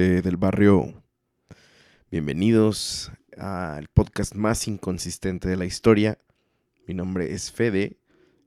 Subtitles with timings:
[0.00, 0.94] Gente del barrio.
[2.10, 6.16] Bienvenidos al podcast más inconsistente de la historia.
[6.86, 7.98] Mi nombre es Fede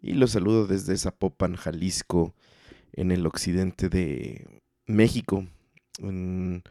[0.01, 2.33] y los saludo desde Zapopan, Jalisco,
[2.93, 5.45] en el occidente de México,
[5.99, 6.63] en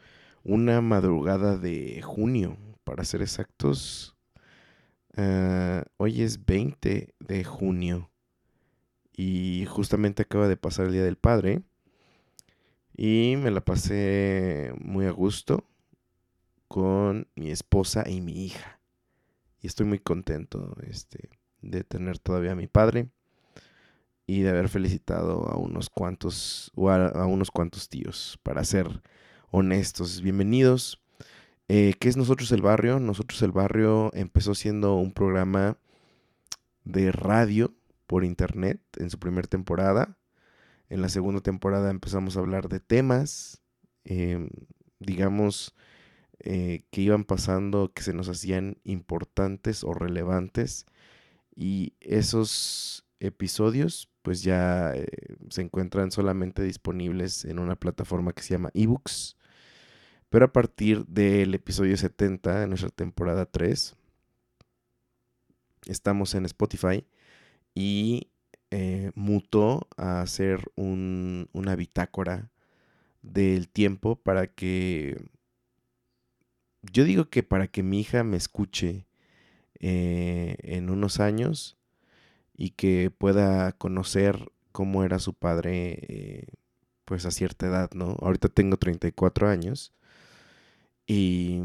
[0.43, 4.17] una madrugada de junio, para ser exactos.
[5.15, 8.11] Ah, hoy es 20 de junio
[9.13, 11.61] y justamente acaba de pasar el Día del Padre.
[12.95, 15.65] Y me la pasé muy a gusto
[16.67, 18.79] con mi esposa y mi hija.
[19.61, 21.29] Y estoy muy contento este,
[21.61, 23.09] de tener todavía a mi padre
[24.27, 29.01] y de haber felicitado a unos cuantos, o a, unos cuantos tíos, para ser
[29.51, 30.21] honestos.
[30.21, 31.01] Bienvenidos.
[31.67, 32.99] Eh, ¿Qué es Nosotros el Barrio?
[32.99, 35.77] Nosotros el Barrio empezó siendo un programa
[36.83, 37.73] de radio
[38.05, 40.17] por internet en su primera temporada.
[40.93, 43.63] En la segunda temporada empezamos a hablar de temas,
[44.03, 44.49] em,
[44.99, 45.73] digamos,
[46.37, 50.85] eh, que iban pasando, que se nos hacían importantes o relevantes.
[51.55, 55.07] Y esos episodios pues ya eh,
[55.49, 59.35] se encuentran solamente disponibles en una plataforma que se llama eBooks.
[60.29, 63.95] Pero a partir del episodio 70 de nuestra temporada 3,
[65.87, 67.03] estamos en Spotify
[67.73, 68.27] y
[68.75, 72.49] eh, mutó a hacer una bitácora
[73.21, 75.23] del tiempo para que,
[76.81, 79.05] yo digo que para que mi hija me escuche
[79.79, 81.77] eh, en unos años
[82.57, 86.47] y que pueda conocer cómo era su padre eh,
[87.05, 88.17] pues a cierta edad, ¿no?
[88.21, 89.93] Ahorita tengo 34 años
[91.05, 91.61] y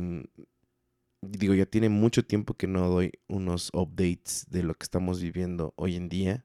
[1.23, 5.73] digo, ya tiene mucho tiempo que no doy unos updates de lo que estamos viviendo
[5.77, 6.45] hoy en día.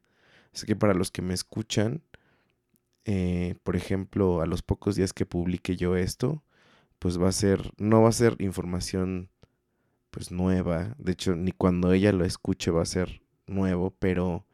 [0.53, 2.03] Así que para los que me escuchan,
[3.05, 6.43] eh, por ejemplo, a los pocos días que publique yo esto,
[6.99, 9.29] pues va a ser, no va a ser información
[10.11, 10.95] pues nueva.
[10.99, 14.45] De hecho, ni cuando ella lo escuche va a ser nuevo, pero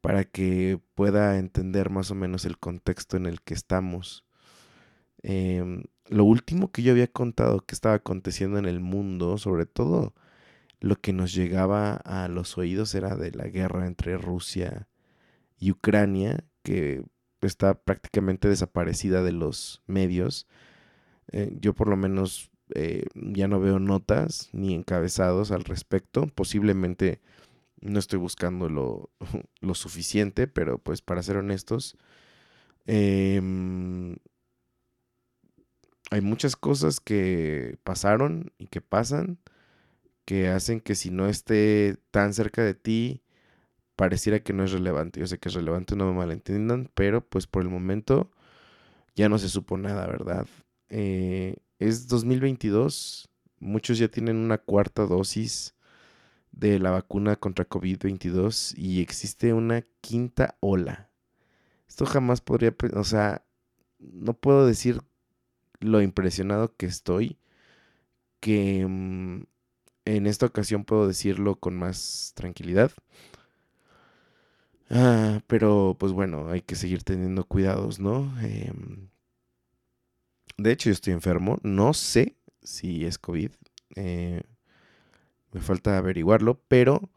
[0.00, 4.24] para que pueda entender más o menos el contexto en el que estamos.
[5.22, 10.14] Em, lo último que yo había contado que estaba aconteciendo en el mundo, sobre todo
[10.80, 14.88] lo que nos llegaba a los oídos era de la guerra entre Rusia
[15.62, 17.04] y Ucrania, que
[17.40, 20.48] está prácticamente desaparecida de los medios.
[21.30, 26.26] Eh, yo por lo menos eh, ya no veo notas ni encabezados al respecto.
[26.26, 27.20] Posiblemente
[27.80, 29.10] no estoy buscando lo,
[29.74, 31.96] suficiente, pero pues para ser honestos,
[32.86, 34.16] em,
[36.10, 39.38] hay muchas cosas que pasaron y que pasan
[40.24, 43.22] que hacen que si no esté tan cerca de ti,
[43.96, 45.20] pareciera que no es relevante.
[45.20, 48.30] Yo sé que es relevante, no me malentiendan, pero pues por el momento
[49.14, 50.46] ya no se supo nada, ¿verdad?
[50.88, 55.74] Eh, es 2022, muchos ya tienen una cuarta dosis
[56.52, 61.10] de la vacuna contra COVID-22 y existe una quinta ola.
[61.88, 63.44] Esto jamás podría, o sea,
[63.98, 65.02] no puedo decir
[65.80, 67.38] lo impresionado que estoy,
[68.40, 69.44] que mm,
[70.04, 72.92] en esta ocasión puedo decirlo con más tranquilidad.
[74.90, 78.32] Ah, pero pues bueno, hay que seguir teniendo cuidados, ¿no?
[78.42, 79.08] Em,
[80.58, 81.58] de hecho, yo estoy enfermo.
[81.62, 83.50] No sé si es COVID.
[83.96, 84.42] Eh,
[85.52, 87.10] me falta averiguarlo, pero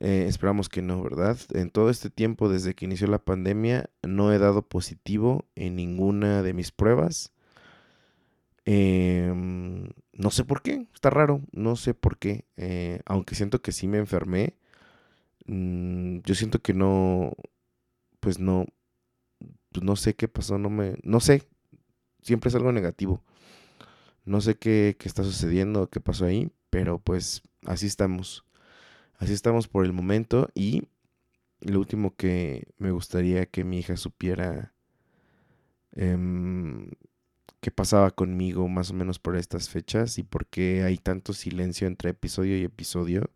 [0.00, 1.38] eh, esperamos que no, ¿verdad?
[1.54, 6.42] En todo este tiempo, desde que inició la pandemia, no he dado positivo en ninguna
[6.42, 7.32] de mis pruebas.
[8.64, 12.44] Em, no sé por qué, está raro, no sé por qué.
[12.56, 14.56] Eh, aunque siento que sí me enfermé,
[15.48, 17.32] mm, yo siento que no,
[18.20, 18.66] pues no,
[19.72, 21.42] pues no sé qué pasó, no me, no sé,
[22.22, 23.22] siempre es algo negativo.
[24.24, 28.44] No sé qué, qué está sucediendo, qué pasó ahí, pero pues así estamos.
[29.18, 30.82] Así estamos por el momento y
[31.60, 34.74] lo último que me gustaría que mi hija supiera
[35.92, 36.90] em,
[37.60, 41.86] qué pasaba conmigo más o menos por estas fechas y por qué hay tanto silencio
[41.88, 43.30] entre episodio y episodio.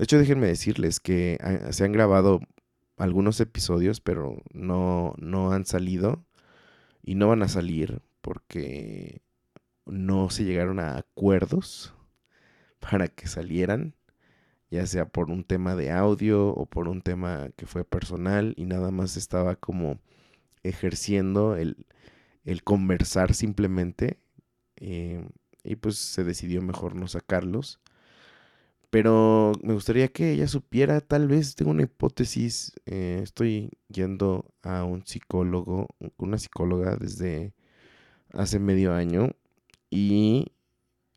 [0.00, 2.40] De hecho, déjenme decirles que ah, se han grabado
[2.96, 6.24] algunos episodios, pero no, no han salido
[7.02, 9.20] y no van a salir porque
[9.84, 11.92] no se llegaron a acuerdos
[12.80, 13.94] para que salieran,
[14.70, 18.64] ya sea por un tema de audio o por un tema que fue personal y
[18.64, 20.00] nada más estaba como
[20.62, 21.86] ejerciendo el,
[22.46, 24.18] el conversar simplemente.
[24.76, 25.28] Eh,
[25.62, 27.80] y pues se decidió mejor no sacarlos.
[28.90, 34.84] Pero me gustaría que ella supiera, tal vez tengo una hipótesis, eh, estoy yendo a
[34.84, 37.54] un psicólogo, una psicóloga desde
[38.32, 39.30] hace medio año
[39.90, 40.52] y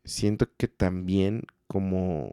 [0.04, 2.32] siento que también como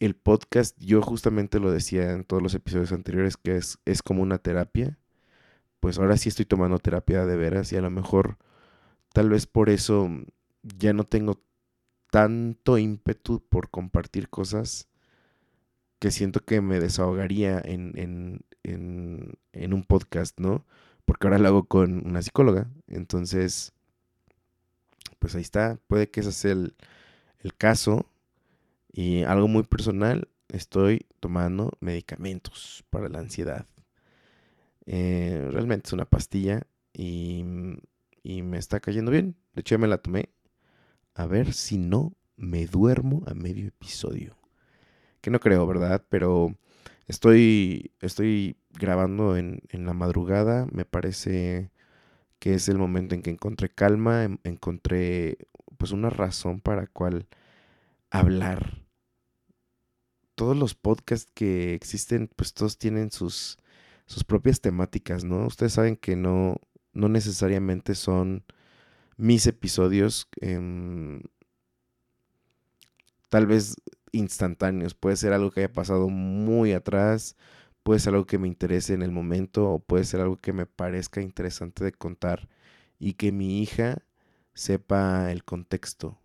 [0.00, 4.22] el podcast, yo justamente lo decía en todos los episodios anteriores, que es, es como
[4.22, 4.98] una terapia
[5.80, 8.36] pues ahora sí estoy tomando terapia de veras y a lo mejor
[9.12, 10.08] tal vez por eso
[10.62, 11.42] ya no tengo
[12.10, 14.88] tanto ímpetu por compartir cosas
[16.00, 20.64] que siento que me desahogaría en, en, en, un podcast, ¿no?
[21.04, 22.68] Porque ahora lo hago con una psicóloga.
[22.88, 23.72] Entonces,
[25.18, 25.78] pues ahí está.
[25.88, 26.74] Puede que ese sea el,
[27.40, 28.06] el caso.
[28.92, 33.66] Y algo muy personal, estoy tomando medicamentos para la ansiedad.
[34.86, 37.44] Eh, realmente es una pastilla y,
[38.22, 39.36] y, me está cayendo bien.
[39.54, 40.30] De hecho, ya me la tomé.
[41.14, 44.36] A ver si no me duermo a medio episodio.
[45.20, 46.04] Que no creo, ¿verdad?
[46.08, 46.56] Pero
[47.06, 50.66] estoy, estoy grabando en, en la madrugada.
[50.72, 51.72] Me parece
[52.38, 55.38] que es el momento en que encontré calma, encontré
[55.78, 57.28] pues una razón para cual
[58.10, 58.84] hablar.
[60.34, 63.58] Todos los podcasts que existen, pues todos tienen sus
[64.06, 65.46] sus propias temáticas, ¿no?
[65.46, 66.56] Ustedes saben que no,
[66.92, 68.44] no necesariamente son
[69.20, 71.20] mis episodios em,
[73.28, 73.76] tal vez
[74.12, 74.94] instantáneos.
[74.94, 77.36] Puede ser algo que haya pasado muy atrás,
[77.82, 80.66] puede ser algo que me interese en el momento o puede ser algo que me
[80.66, 82.48] parezca interesante de contar
[82.98, 84.02] y que mi hija
[84.54, 86.18] sepa el contexto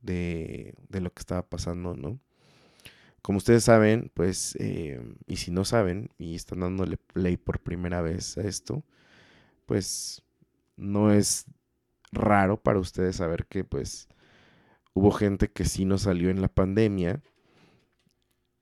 [0.00, 2.20] de, de lo que estaba pasando, ¿no?
[3.22, 8.00] Como ustedes saben, pues, eh, y si no saben y están dándole play por primera
[8.02, 8.84] vez a esto,
[9.66, 10.22] pues
[10.76, 11.46] no es
[12.12, 14.08] raro para ustedes saber que pues
[14.94, 17.22] hubo gente que sí no salió en la pandemia.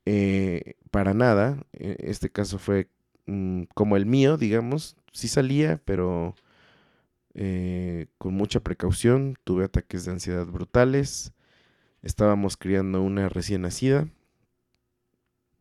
[0.06, 2.88] Eh, para nada, e, este caso fue
[3.26, 6.35] mm, como el mío, digamos, sí salía, pero
[7.35, 11.32] eh, con mucha precaución, tuve ataques de ansiedad brutales,
[12.03, 14.08] estábamos criando una recién nacida.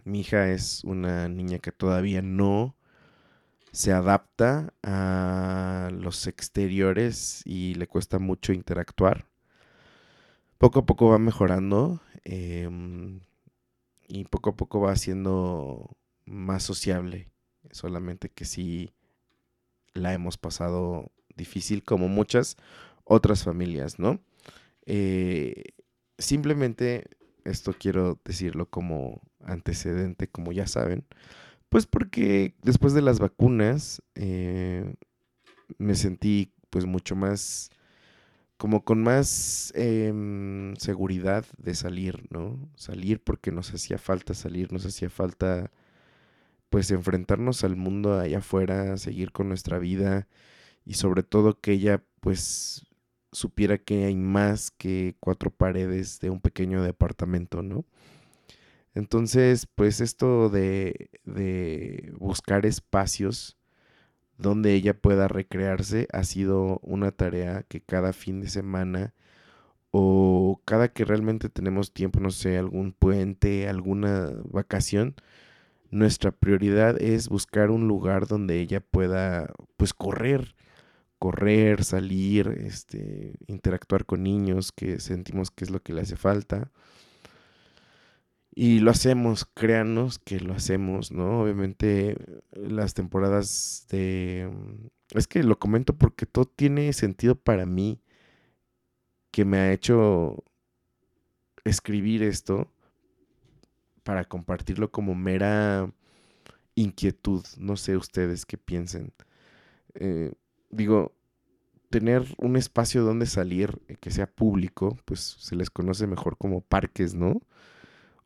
[0.05, 2.75] Mi hija es una niña que todavía no
[3.71, 9.27] se adapta a los exteriores y le cuesta mucho interactuar.
[10.57, 13.21] Poco a poco va mejorando em,
[14.07, 17.31] y poco a poco va siendo más sociable.
[17.71, 18.93] Solamente que sí
[19.93, 22.57] la hemos pasado difícil como muchas
[23.03, 24.19] otras familias, ¿no?
[24.85, 25.63] Eh,
[26.17, 27.05] simplemente
[27.45, 31.05] esto quiero decirlo como antecedente, como ya saben,
[31.69, 34.95] pues porque después de las vacunas eh,
[35.77, 37.69] me sentí pues mucho más,
[38.57, 42.59] como con más em, seguridad de salir, ¿no?
[42.75, 45.71] Salir porque nos hacía falta salir, nos hacía falta
[46.69, 50.27] pues enfrentarnos al mundo allá afuera, seguir con nuestra vida
[50.85, 52.85] y sobre todo que ella pues
[53.31, 57.85] supiera que hay más que cuatro paredes de un pequeño departamento, ¿no?
[58.95, 63.57] Entonces, pues esto de, de buscar espacios
[64.37, 69.13] donde ella pueda recrearse ha sido una tarea que cada fin de semana
[69.91, 75.15] o cada que realmente tenemos tiempo, no sé, algún puente, alguna vacación,
[75.91, 80.55] nuestra prioridad es buscar un lugar donde ella pueda pues correr,
[81.19, 86.71] correr, salir, este, interactuar con niños que sentimos que es lo que le hace falta.
[88.53, 91.41] Y lo hacemos, créanos que lo hacemos, ¿no?
[91.41, 92.17] Obviamente
[92.51, 94.49] las temporadas de...
[95.15, 98.01] Es que lo comento porque todo tiene sentido para mí.
[99.31, 100.43] que me ha hecho
[101.63, 102.71] escribir esto
[104.03, 105.91] para compartirlo como mera
[106.75, 107.43] inquietud.
[107.57, 109.13] No sé ustedes qué piensen.
[109.95, 110.33] Eh,
[110.69, 111.13] digo,
[111.89, 116.61] tener un espacio donde salir eh, que sea público, pues se les conoce mejor como
[116.61, 117.41] parques, ¿no?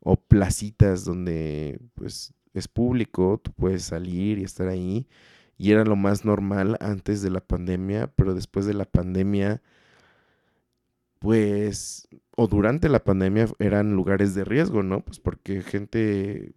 [0.04, 5.08] O placitas donde pues es público, tú puedes salir y estar ahí.
[5.58, 9.62] Y era lo más normal antes de la pandemia, pero después de la pandemia,
[11.18, 15.00] pues, o durante la pandemia eran lugares de riesgo, ¿no?
[15.04, 16.52] Pues porque gente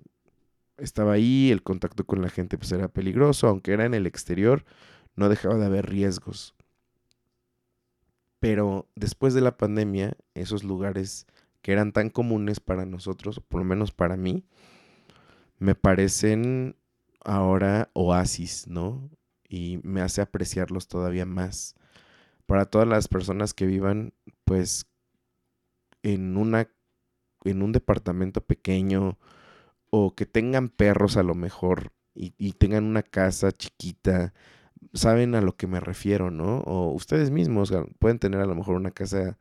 [0.77, 4.65] estaba ahí, el contacto con la gente pues era peligroso, aunque era en el exterior,
[5.15, 6.53] no dejaba de haber riesgos.
[8.39, 11.25] Pero después de la pandemia, esos lugares
[11.67, 14.45] que eran tan comunes para nosotros, o por lo menos para mí,
[15.59, 16.77] me parecen
[17.25, 19.09] ahora oasis, ¿no?
[19.49, 21.75] Y me hace apreciarlos todavía más.
[22.45, 24.13] Para todas las personas que vivan,
[24.45, 24.85] pues,
[26.03, 26.69] en una
[27.43, 29.17] en un departamento pequeño
[29.89, 34.33] o que tengan perros a lo mejor y, y tengan una casa chiquita
[34.93, 36.59] saben a lo que me refiero, ¿no?
[36.59, 39.37] O ustedes mismos pueden tener a lo mejor una casa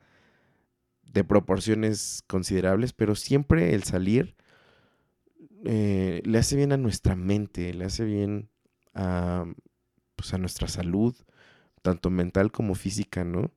[1.16, 4.36] de proporciones considerables, pero siempre el salir
[5.64, 8.50] eh, le hace bien a nuestra mente, le hace bien
[8.92, 9.46] a,
[10.14, 11.16] pues a nuestra salud,
[11.80, 13.50] tanto mental como física, ¿no?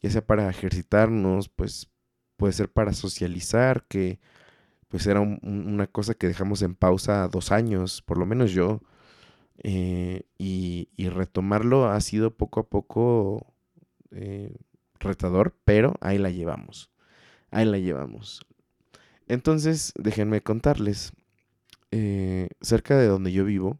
[0.00, 1.90] Ya sea para ejercitarnos, pues
[2.38, 4.18] puede ser para socializar, que
[4.88, 8.80] pues era una cosa que dejamos en pausa dos años, por lo menos yo.
[9.62, 13.54] Eh, y, retomarlo ha sido poco a poco
[14.10, 14.56] eh,
[15.00, 16.90] retador, pero ahí la llevamos.
[17.50, 18.44] Ahí la llevamos.
[19.28, 21.12] Entonces, déjenme contarles.
[21.92, 23.78] Eh, cerca de donde yo vivo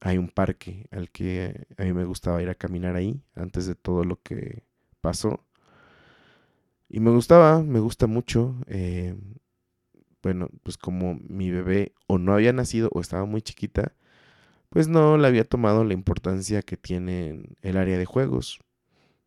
[0.00, 3.74] hay un parque al que a mí me gustaba ir a caminar ahí antes de
[3.74, 4.62] todo lo que
[5.00, 5.44] pasó.
[6.88, 8.54] Y me gustaba, me gusta mucho.
[10.22, 13.94] bueno, pues como mi bebé o no había nacido o estaba muy chiquita,
[14.70, 18.60] pues no le había tomado la importancia que tiene el área de juegos.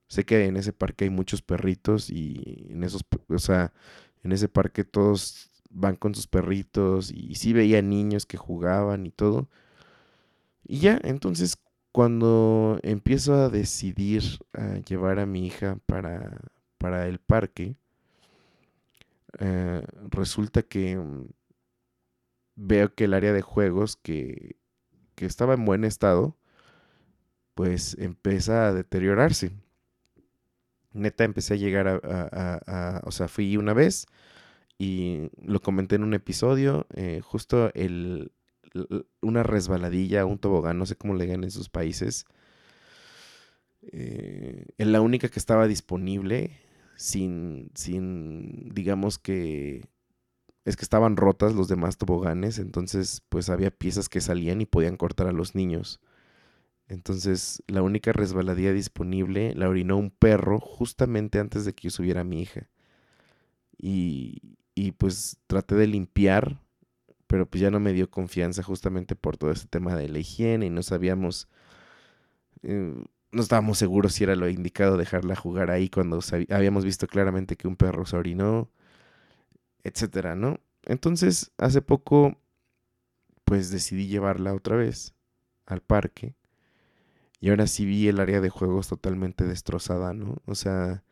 [0.09, 3.73] Sé que en ese parque hay muchos perritos y en esos, o sea,
[4.23, 9.11] en ese parque todos van con sus perritos y sí veía niños que jugaban y
[9.11, 9.49] todo.
[10.65, 11.57] Y ya, entonces
[11.91, 14.23] cuando empiezo a decidir
[14.53, 16.41] a llevar a mi hija para,
[16.77, 17.75] para el parque,
[19.39, 21.27] eh, resulta que mm,
[22.55, 24.59] veo que el área de juegos que
[25.19, 26.37] que estaba en buen estado,
[27.55, 29.51] pues empieza a deteriorarse.
[30.99, 34.07] Neta, empecé a llegar a, o sea, fui una vez
[34.77, 38.31] y lo comenté en un episodio, eh, justo el,
[39.21, 42.25] una resbaladilla, un tobogán, no sé cómo le digan en sus países,
[43.81, 46.51] eh, en la única que estaba disponible,
[46.95, 49.89] sin, sin, digamos que
[50.65, 54.97] es que estaban rotas los demás toboganes, entonces pues había piezas que salían y podían
[54.97, 55.99] cortar a los niños.
[56.89, 62.21] Entonces la única resbaladilla disponible la orinó un perro justamente antes de que yo subiera
[62.21, 62.69] a mi hija.
[63.77, 66.59] Y, y pues traté de limpiar,
[67.27, 70.67] pero pues ya no me dio confianza justamente por todo este tema de la higiene
[70.67, 71.49] y no sabíamos,
[72.63, 72.93] eh,
[73.31, 76.19] no estábamos seguros si era lo indicado dejarla jugar ahí cuando
[76.49, 78.69] habíamos visto claramente que un perro se orinó
[79.83, 80.59] etcétera, ¿no?
[80.83, 82.37] Entonces, hace poco,
[83.43, 85.13] pues decidí llevarla otra vez
[85.65, 86.35] al parque.
[87.39, 90.37] Y ahora sí vi el área de juegos totalmente destrozada, ¿no?
[90.45, 91.03] O sea,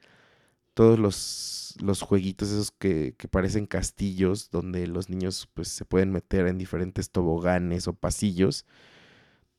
[0.74, 6.12] todos los, los jueguitos esos que, que, parecen castillos, donde los niños pues se pueden
[6.12, 8.66] meter en diferentes toboganes o pasillos,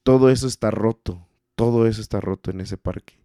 [0.02, 3.18] todo eso está roto, todo eso está roto en ese parque.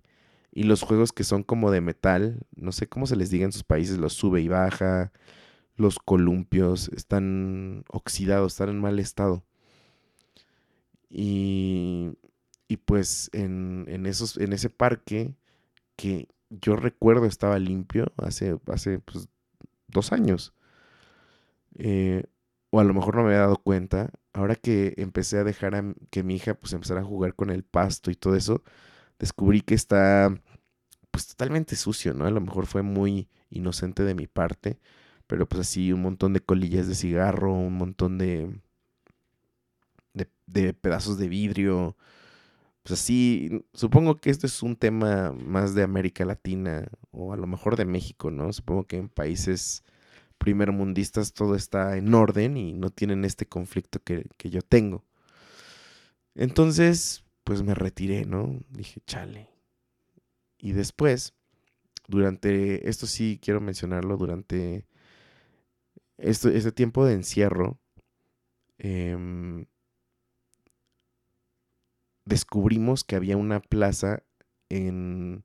[0.52, 3.52] Y los juegos que son como de metal, no sé cómo se les diga en
[3.52, 5.12] sus países, los sube y baja,
[5.76, 9.44] los columpios están oxidados, están en mal estado.
[11.10, 12.12] Y,
[12.68, 15.36] y pues en, en, esos, en ese parque
[15.96, 19.28] que yo recuerdo estaba limpio hace, hace pues,
[19.88, 20.54] dos años.
[21.76, 22.24] Eh,
[22.72, 24.12] o a lo mejor no me había dado cuenta.
[24.34, 28.12] Ahora que empecé a dejar que mi hija pues empezara a jugar con el pasto
[28.12, 28.64] y todo eso,
[29.20, 30.34] descubrí que está
[31.12, 32.26] pues totalmente sucio, ¿no?
[32.26, 34.80] A lo mejor fue muy inocente de mi parte
[35.28, 38.60] pero pues así un montón de colillas de cigarro, un montón de,
[40.46, 41.98] de, pedazos de vidrio.
[42.84, 47.48] Pues así, supongo que esto es un tema más de América Latina o a lo
[47.48, 48.52] mejor de México, ¿no?
[48.52, 49.84] Supongo que en países
[50.38, 55.06] primermundistas todo está en orden y no tienen este conflicto que, que yo tengo.
[56.36, 58.60] Entonces, pues me retiré, ¿no?
[58.70, 59.50] Dije, chale.
[60.58, 61.34] Y después
[62.08, 64.86] durante, esto sí quiero mencionarlo, durante
[66.18, 67.80] esto, este tiempo de encierro,
[68.78, 69.66] em,
[72.26, 74.24] descubrimos que había una plaza
[74.70, 75.44] en,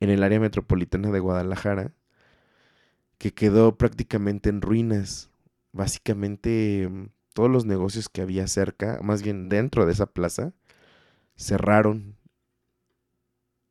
[0.00, 1.92] en el área metropolitana de Guadalajara
[3.18, 5.30] que quedó prácticamente en ruinas.
[5.72, 10.52] Básicamente em, todos los negocios que había cerca, más bien dentro de esa plaza,
[11.36, 12.16] cerraron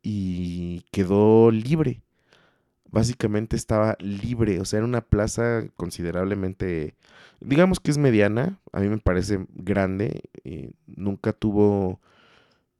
[0.02, 2.02] y quedó libre.
[2.90, 6.94] Básicamente estaba libre, o sea, era una plaza considerablemente,
[7.40, 12.00] digamos que es mediana, a mí me parece grande, eh, nunca tuvo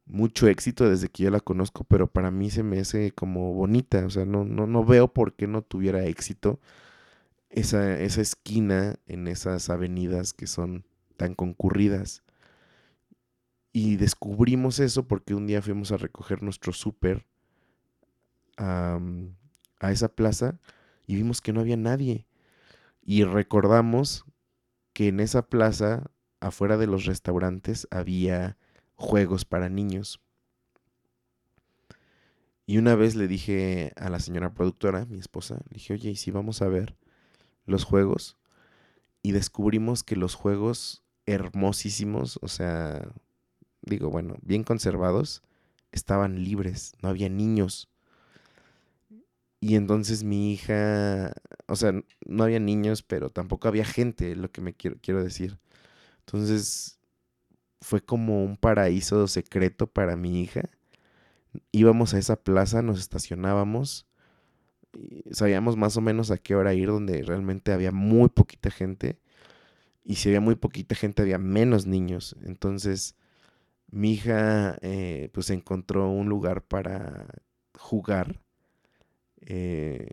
[0.07, 4.05] mucho éxito desde que yo la conozco, pero para mí se me hace como bonita,
[4.07, 6.61] o sea, no, no, no veo por qué no tuviera éxito
[7.51, 10.85] esa, esa esquina en esas avenidas que son
[11.17, 12.23] tan concurridas.
[13.73, 17.27] Y descubrimos eso porque un día fuimos a recoger nuestro súper
[18.57, 19.01] a,
[19.81, 20.61] a esa plaza
[21.07, 22.27] y vimos que no había nadie.
[23.03, 24.25] Y recordamos
[24.93, 28.57] que en esa plaza, afuera de los restaurantes, había
[28.97, 30.21] juegos para niños.
[32.67, 36.17] Y una vez le dije a la señora productora, mi esposa, le dije, oye, ¿y
[36.17, 36.97] si vamos a ver
[37.67, 38.39] los juegos?
[39.23, 43.13] Y descubrimos que los juegos hermosísimos, o sea,
[43.83, 45.43] digo, bueno, bien conservados,
[45.93, 47.89] estaban libres, no había niños.
[49.61, 51.33] Y entonces mi hija,
[51.67, 51.93] o sea,
[52.27, 55.59] no había niños, pero tampoco había gente, lo que me quiero, quiero decir.
[56.21, 56.99] Entonces
[57.85, 60.71] fue como un paraíso secreto para mi hija.
[61.71, 64.07] Íbamos a esa plaza, nos estacionábamos,
[65.31, 69.19] sabíamos más o menos a qué hora ir, donde realmente había muy poquita gente.
[70.03, 72.37] Y si había muy poquita gente, había menos niños.
[72.43, 73.17] Entonces,
[73.91, 77.27] mi hija eh, pues encontró un lugar para
[77.79, 78.41] jugar
[79.43, 80.11] eh,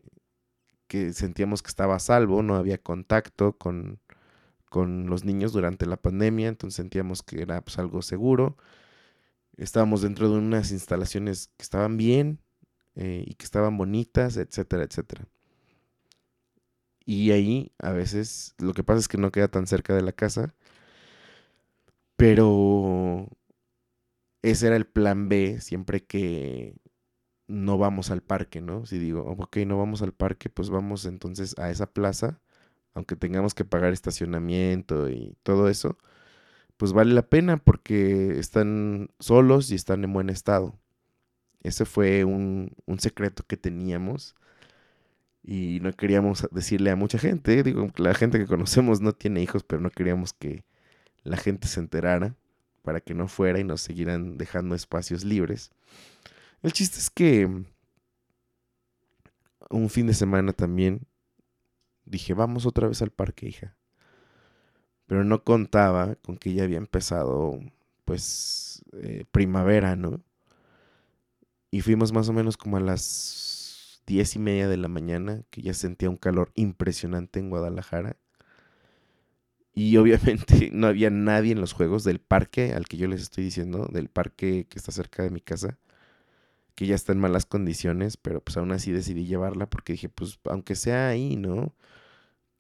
[0.88, 4.00] que sentíamos que estaba a salvo, no había contacto con,
[4.72, 8.58] con, los niños durante la pandemia, entonces sentíamos que era pues, algo seguro.
[9.58, 12.40] Estábamos dentro de unas instalaciones que estaban bien
[12.96, 15.28] eh, y que estaban bonitas, etcétera, etcétera.
[17.06, 20.14] Y ahí a veces lo que pasa es que no queda tan cerca de la
[20.14, 20.56] casa,
[22.16, 23.28] pero
[24.42, 26.76] ese era el plan B siempre que
[27.48, 28.86] no vamos al parque, ¿no?
[28.86, 32.42] Si digo, ok, no vamos al parque, pues vamos entonces a esa plaza,
[32.94, 35.98] aunque tengamos que pagar estacionamiento y todo eso,
[36.78, 40.80] pues vale la pena porque están solos y están en buen estado.
[41.64, 44.36] Ese fue un, un secreto que teníamos
[45.44, 49.64] y no queríamos decirle a mucha gente, digo, la gente que conocemos no tiene hijos,
[49.64, 50.64] pero no queríamos que
[51.24, 52.36] la gente se enterara
[52.84, 55.72] para que no fuera y nos siguieran dejando espacios libres.
[56.64, 57.48] El chiste es que
[59.70, 61.02] un fin de semana también
[62.12, 63.76] dije, vamos otra vez al parque, hija.
[65.08, 67.60] Pero no contaba con que ya había empezado,
[68.06, 70.22] pues, eh, primavera, ¿no?
[71.72, 75.62] Y fuimos más o menos como a las diez y media de la mañana, que
[75.62, 78.18] ya sentía un calor impresionante en Guadalajara.
[79.74, 83.44] Y obviamente no había nadie en los juegos del parque al que yo les estoy
[83.46, 85.78] diciendo, del parque que está cerca de mi casa,
[86.76, 90.40] que ya está en malas condiciones, pero pues aún así decidí llevarla porque dije, pues
[90.46, 91.74] aunque sea ahí, ¿no?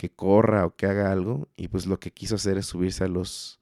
[0.01, 1.47] Que corra o que haga algo.
[1.55, 3.61] Y pues lo que quiso hacer es subirse a los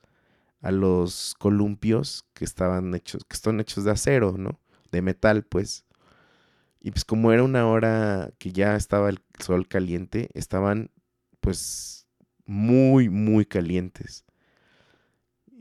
[0.61, 4.57] a los columpios que estaban hechos, que están hechos de acero, ¿no?
[4.89, 5.85] De metal, pues.
[6.79, 10.91] Y pues como era una hora que ya estaba el sol caliente, estaban
[11.41, 12.07] pues
[12.45, 14.23] muy, muy calientes.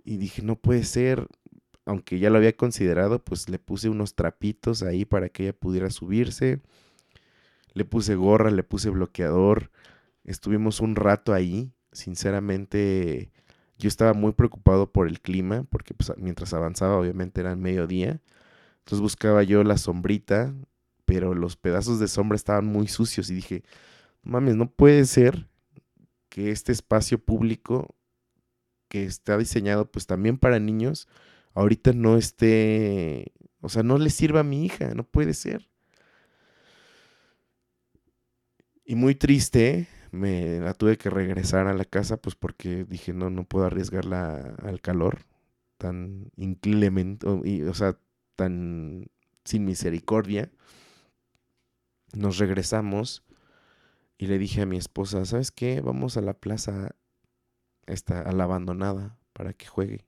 [0.04, 1.26] Y dije, no puede ser,
[1.86, 5.90] aunque ya lo había considerado, pues le puse unos trapitos ahí para que ella pudiera
[5.90, 6.60] subirse.
[7.72, 9.72] Le puse gorra, le puse bloqueador.
[10.28, 11.72] Estuvimos un rato ahí.
[11.90, 13.32] Sinceramente,
[13.78, 18.20] yo estaba muy preocupado por el clima, porque pues, mientras avanzaba, obviamente era mediodía.
[18.80, 20.54] Entonces buscaba yo la sombrita,
[21.06, 23.64] pero los pedazos de sombra estaban muy sucios y dije,
[24.22, 25.48] mames, no puede ser
[26.28, 27.96] que este espacio público
[28.88, 31.08] que está diseñado pues también para niños,
[31.54, 35.70] ahorita no esté, o sea, no le sirva a mi hija, no puede ser.
[38.84, 43.31] Y muy triste, me la tuve que regresar a la casa pues porque dije, no,
[43.31, 45.27] no puedo arriesgarla al calor
[45.79, 47.99] tan inclemente, o sea,
[48.37, 49.07] tan
[49.44, 50.51] sin misericordia.
[52.14, 53.23] Nos regresamos
[54.18, 55.81] y le dije a mi esposa, ¿sabes qué?
[55.81, 56.90] Vamos a la plaza,
[57.87, 60.05] esta, a la abandonada, para que juegue.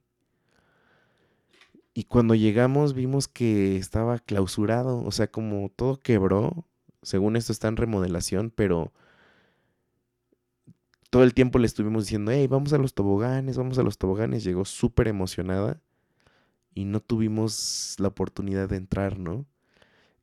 [1.93, 6.65] Y cuando llegamos vimos que estaba clausurado, o sea, como todo quebró,
[7.03, 8.93] Según esto está en remodelación, pero
[11.11, 14.45] todo el tiempo le estuvimos diciendo, hey, vamos a los toboganes, vamos a los toboganes.
[14.45, 15.81] Llegó súper emocionada
[16.73, 19.45] y no tuvimos la oportunidad de entrar, ¿no?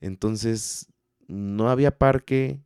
[0.00, 0.88] Entonces,
[1.28, 2.62] no había parque,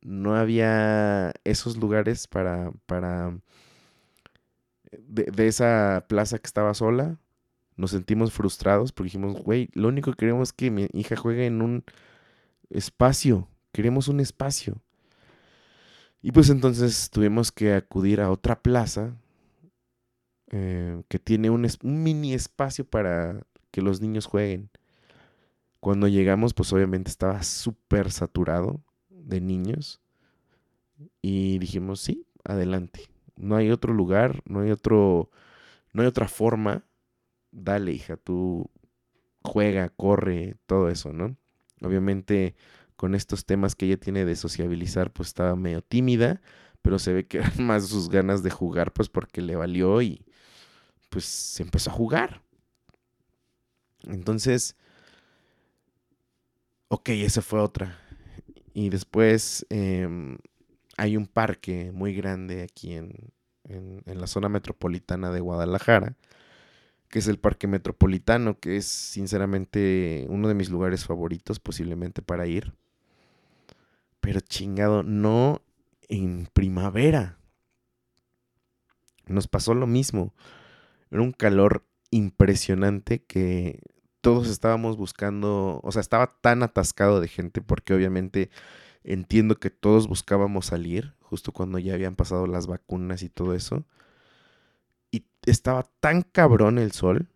[0.00, 3.38] no había esos lugares para, para,
[4.92, 7.18] de, de esa plaza que estaba sola.
[7.76, 11.44] Nos sentimos frustrados porque dijimos, güey, lo único que queremos es que mi hija juegue
[11.44, 11.84] en un
[12.70, 14.80] espacio, queremos un espacio.
[16.22, 19.16] Y pues entonces tuvimos que acudir a otra plaza
[20.50, 24.68] eh, que tiene un, mini espacio para que los niños jueguen.
[25.80, 30.00] Cuando llegamos, pues obviamente estaba súper saturado de niños.
[31.22, 33.08] Y dijimos, sí, adelante.
[33.36, 35.30] No hay otro lugar, no hay otro,
[35.94, 36.84] no hay otra forma.
[37.50, 38.68] Dale, hija, tú
[39.42, 41.36] juega, corre, todo eso, ¿no?
[41.80, 42.54] Obviamente
[43.00, 46.42] con estos temas que ella tiene de sociabilizar, pues estaba medio tímida,
[46.82, 50.22] pero se ve que eran más sus ganas de jugar, pues porque le valió y
[51.08, 52.42] pues se empezó a jugar.
[54.02, 54.76] Entonces,
[56.88, 57.98] ok, esa fue otra.
[58.74, 60.06] Y después eh,
[60.98, 63.32] hay un parque muy grande aquí en,
[63.64, 66.18] en la zona metropolitana de Guadalajara,
[67.08, 72.46] que es el Parque Metropolitano, que es sinceramente uno de mis lugares favoritos posiblemente para
[72.46, 72.74] ir.
[74.20, 75.62] Pero chingado, no
[76.08, 77.38] en primavera.
[79.26, 80.34] Nos pasó lo mismo.
[81.10, 83.80] Era un calor impresionante que
[84.20, 88.50] todos estábamos buscando, o sea, estaba tan atascado de gente porque obviamente
[89.02, 93.86] entiendo que todos buscábamos salir justo cuando ya habían pasado las vacunas y todo eso.
[95.10, 97.28] Y estaba tan cabrón el sol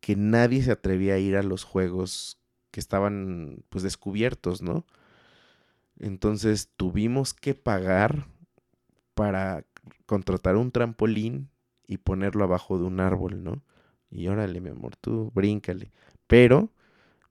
[0.00, 4.86] que nadie se atrevía a ir a los juegos que estaban pues descubiertos, ¿no?
[5.98, 8.26] Entonces tuvimos que pagar
[9.14, 9.64] para
[10.06, 11.50] contratar un trampolín
[11.86, 13.62] y ponerlo abajo de un árbol, ¿no?
[14.10, 15.90] Y órale, mi amor, tú bríncale.
[16.26, 16.70] Pero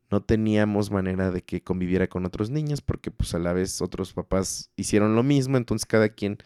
[0.10, 4.14] no teníamos manera de que conviviera con otros niños porque pues a la vez otros
[4.14, 6.38] papás hicieron lo mismo, entonces cada quien,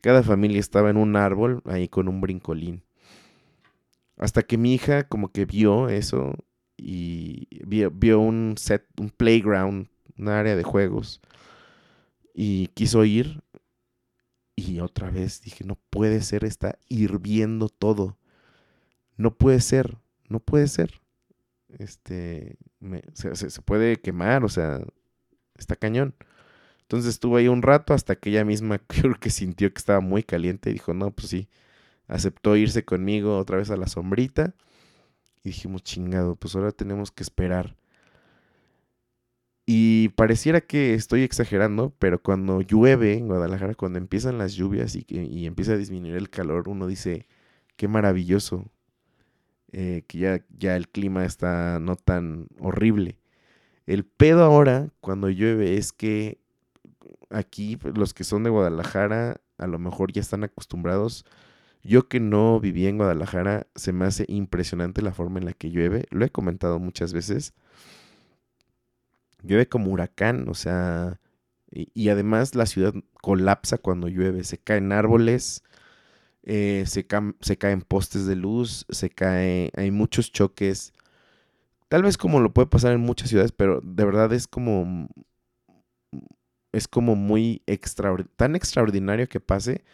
[0.00, 2.82] cada familia estaba en un árbol ahí con un brincolín.
[4.16, 6.34] Hasta que mi hija como que vio eso
[6.76, 11.20] y vio, vio un set, un playground, un área de juegos
[12.34, 13.42] y quiso ir
[14.56, 18.18] y otra vez dije, no puede ser, está hirviendo todo.
[19.16, 21.00] No puede ser, no puede ser.
[21.68, 22.56] Este,
[23.14, 24.80] se, puede quemar, o sea,
[25.56, 26.14] está cañón.
[26.82, 30.22] Entonces estuvo ahí un rato hasta que ella misma creo que sintió que estaba muy
[30.22, 31.48] caliente y dijo, no, pues sí,
[32.06, 34.54] aceptó irse conmigo otra vez a la sombrita.
[35.42, 37.76] Y dijimos, chingado, pues ahora tenemos que esperar
[39.66, 45.06] y pareciera que estoy exagerando, pero cuando llueve en Guadalajara, cuando empiezan las lluvias y,
[45.08, 47.26] y empieza a disminuir el calor, uno dice,
[47.76, 48.66] qué maravilloso,
[49.72, 53.18] eh, que ya, ya el clima está no tan horrible.
[53.86, 56.38] El pedo ahora, cuando llueve, es que
[57.30, 61.24] aquí pues, los que son de Guadalajara a lo mejor ya están acostumbrados.
[61.82, 65.70] Yo que no viví en Guadalajara, se me hace impresionante la forma en la que
[65.70, 66.06] llueve.
[66.10, 67.54] Lo he comentado muchas veces
[69.44, 71.20] llueve como huracán, o sea,
[71.70, 75.62] y, además la ciudad colapsa cuando llueve, se caen árboles,
[76.44, 80.92] eh, se, caen postes de luz, se cae, hay muchos choques,
[81.88, 85.08] tal vez como lo puede pasar en muchas ciudades, pero de verdad es como,
[86.72, 87.62] es como muy
[88.36, 89.84] tan extraordinario que pase,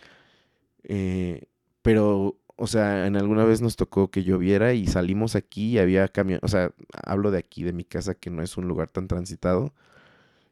[0.84, 1.44] eh,
[1.82, 6.08] pero o sea, en alguna vez nos tocó que lloviera y salimos aquí y había
[6.08, 9.08] camión, o sea, hablo de aquí, de mi casa, que no es un lugar tan
[9.08, 9.72] transitado,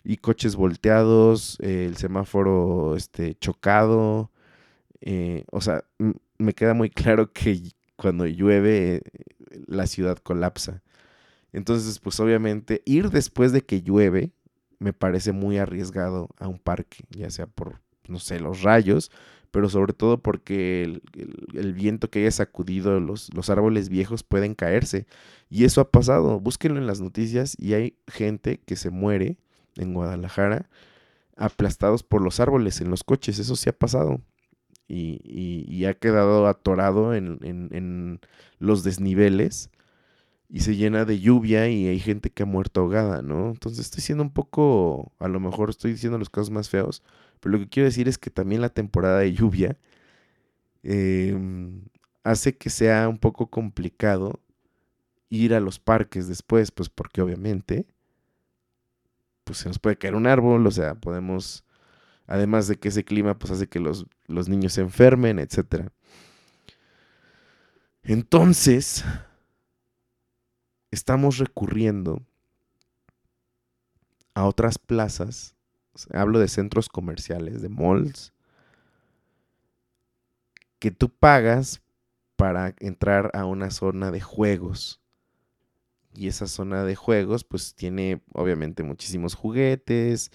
[0.05, 4.31] y coches volteados, eh, el semáforo este, chocado,
[5.03, 5.85] eh, o sea,
[6.39, 7.61] me queda muy claro que
[7.97, 9.03] cuando llueve
[9.67, 10.83] la ciudad colapsa.
[11.53, 14.33] Entonces, pues obviamente ir después de que llueve
[14.79, 19.11] me parece muy arriesgado a un parque, ya sea por, no sé, los rayos,
[19.51, 21.01] pero sobre todo porque
[21.55, 25.07] el, viento que haya sacudido los, los, árboles viejos pueden caerse.
[25.51, 26.41] Y eso ha pasado.
[26.41, 29.39] Búsquenlo en las noticias y hay gente que se muere
[29.77, 30.69] en Guadalajara
[31.37, 33.39] aplastados por los árboles en los coches.
[33.39, 34.21] Eso sí ha pasado.
[34.89, 38.21] Y, y, ha quedado atorado en, en, en,
[38.59, 39.71] los desniveles
[40.49, 43.51] y se llena de lluvia y hay gente que ha muerto ahogada, ¿no?
[43.51, 47.03] Entonces estoy siendo un poco, a lo mejor estoy diciendo los casos más feos,
[47.39, 49.79] pero lo que quiero decir es que también la temporada de lluvia
[50.83, 51.83] em,
[52.25, 54.41] hace que sea un poco complicado
[55.31, 57.87] ir a los parques después, pues porque obviamente
[59.45, 61.65] pues se nos puede caer un árbol, o sea, podemos,
[62.27, 65.89] además de que ese clima pues hace que los, los niños se enfermen, etc.
[68.03, 69.05] Entonces,
[70.91, 72.23] estamos recurriendo
[74.35, 75.57] a otras plazas,
[76.13, 78.33] hablo de centros comerciales, de malls,
[80.79, 81.83] que tú pagas
[82.37, 85.01] para entrar a una zona de juegos.
[86.15, 90.31] Y esa zona de juegos pues tiene obviamente muchísimos juguetes,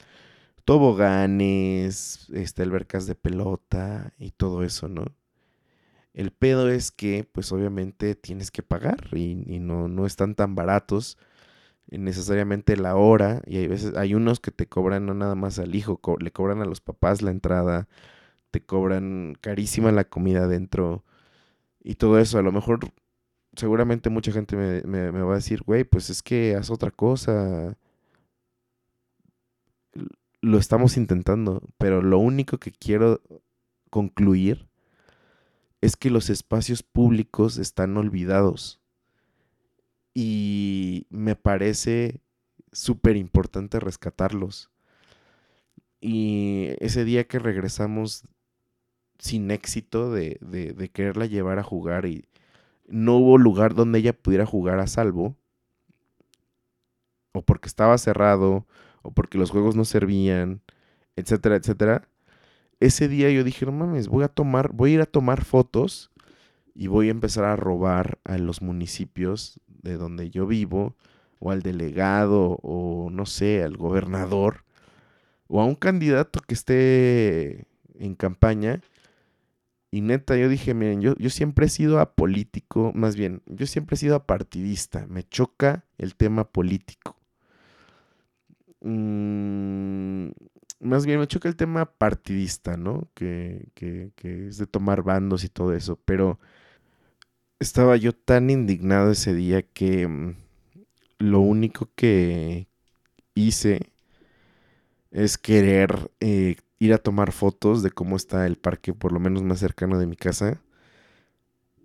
[0.65, 5.06] toboganes, este, albercas de pelota y todo eso, ¿no?
[6.13, 11.17] El pedo es que pues obviamente tienes que pagar y, no, no están tan baratos
[11.89, 15.76] necesariamente la hora y hay veces hay unos que te cobran no nada más al
[15.76, 17.88] hijo, le cobran a los papás la entrada,
[18.52, 21.04] te cobran carísima la comida dentro
[21.84, 22.39] y todo eso.
[22.39, 22.80] A lo mejor,
[23.56, 27.78] seguramente mucha gente me, va a decir, güey, pues es que haz otra cosa.
[30.41, 33.22] Lo estamos intentando, pero lo único que quiero
[33.89, 34.67] concluir
[35.82, 38.83] es que los espacios públicos están olvidados.
[40.13, 42.21] Y me parece
[42.71, 44.69] súper importante rescatarlos.
[46.02, 48.23] Y ese día que regresamos
[49.19, 52.28] sin éxito de, de, quererla llevar a jugar y
[52.88, 55.38] no hubo lugar donde ella pudiera jugar a salvo,
[57.32, 58.67] o porque estaba cerrado,
[59.02, 60.62] o porque los juegos no servían,
[61.15, 62.08] etcétera, etcétera.
[62.80, 66.12] Ese día yo dije, no mames, voy a tomar, voy a ir a tomar fotos
[66.76, 70.96] y voy a empezar a robar a los municipios de donde yo vivo,
[71.39, 74.63] o al delegado, o no sé, al gobernador,
[75.48, 77.67] o a un candidato que esté
[78.00, 78.82] en campaña
[79.93, 83.93] y neta, yo dije, miren, yo, yo siempre he sido apolítico, más bien, yo siempre
[83.93, 85.06] he sido apartidista.
[85.08, 87.15] Me choca el tema político.
[88.82, 90.30] Mm,
[90.80, 93.08] más bien, me choca el tema partidista, ¿no?
[93.13, 96.00] Que, que, que es de tomar bandos y todo eso.
[96.06, 96.39] Pero
[97.63, 100.36] estaba yo tan indignado ese día que mm,
[101.19, 102.67] lo único que
[103.34, 103.93] hice
[105.12, 109.43] es querer eh, ir a tomar fotos de cómo está el parque, por lo menos
[109.43, 110.62] más cercano de mi casa,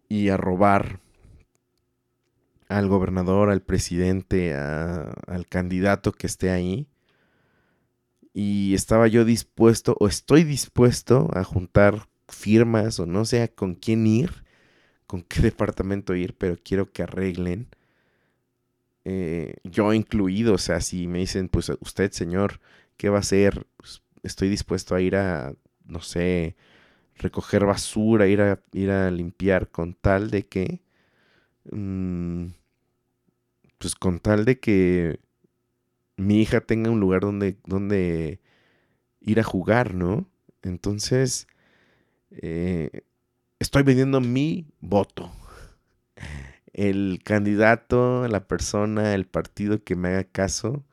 [0.08, 1.00] y a robar
[2.68, 6.88] al gobernador, al presidente, al candidato que esté ahí.
[8.32, 14.06] Y estaba yo dispuesto, o estoy dispuesto a juntar firmas, o no sé con quién
[14.06, 14.47] ir,
[15.08, 17.68] con qué departamento ir, pero quiero que arreglen.
[19.04, 22.60] Eh, yo incluido, o sea, si me dicen, pues usted, señor,
[22.96, 23.66] ¿qué va a hacer?
[23.78, 25.54] Pues, estoy dispuesto a ir a,
[25.86, 26.56] no sé,
[27.16, 30.82] recoger basura, ir a, ir a limpiar con tal de que,
[31.72, 32.46] mm,
[33.78, 35.20] pues con tal de que
[36.16, 38.40] mi hija tenga un lugar donde, donde
[39.20, 40.28] ir a jugar, ¿no?
[40.62, 41.48] Entonces,
[42.30, 43.02] eh,
[43.58, 45.30] estoy vendiendo mi voto.
[46.72, 50.84] El candidato, la persona, el partido que me haga caso,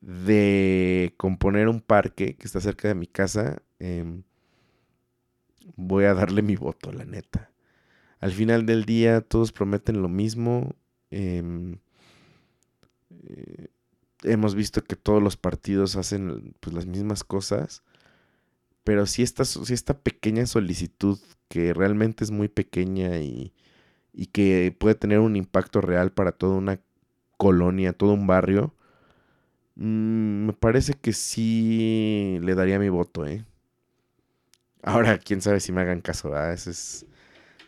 [0.00, 4.24] de componer un parque que está cerca de mi casa, em,
[5.76, 7.52] voy a darle mi voto, la neta.
[8.20, 10.74] Al final del día todos prometen lo mismo.
[11.10, 11.78] Em,
[13.10, 13.68] eh,
[14.22, 17.82] hemos visto que todos los partidos hacen pues, las mismas cosas.
[18.84, 21.18] Pero si esta, esta pequeña solicitud,
[21.48, 23.54] que realmente es muy pequeña y,
[24.12, 26.80] y que puede tener un impacto real para toda una
[27.38, 28.74] colonia, todo un barrio,
[29.76, 33.44] Mm, me parece que sí le daría mi voto, ¿eh?
[34.82, 37.06] Ahora, quién sabe si me hagan caso, Ese es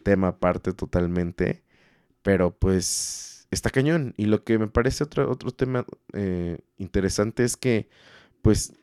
[0.05, 1.65] tema aparte totalmente.
[2.23, 4.15] Pero pues está cañón.
[4.19, 7.89] Y lo que me parece otro, otro tema eh, interesante es que,
[8.43, 8.75] pues,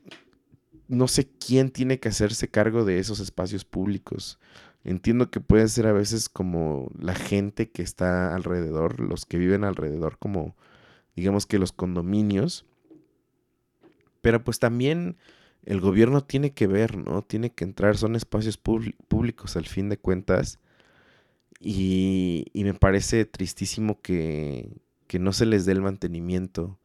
[0.91, 4.39] no sé quién tiene que hacerse cargo de esos espacios públicos.
[4.83, 9.63] Entiendo que pueden ser a veces como la gente que está alrededor, los que viven
[9.63, 10.55] alrededor, como
[11.15, 12.65] digamos que los condominios
[14.21, 15.17] pero pues también
[15.65, 17.21] el gobierno tiene que ver, ¿no?
[17.23, 20.59] Tiene que entrar, son espacios públicos al fin de cuentas.
[21.59, 24.69] Y, me parece tristísimo que,
[25.19, 26.79] no se les dé el mantenimiento